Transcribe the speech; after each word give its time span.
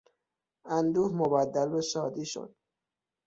اندوه 0.77 1.09
مبدل 1.21 1.67
به 1.73 1.81
شادی 1.91 2.25
شد. 2.25 2.55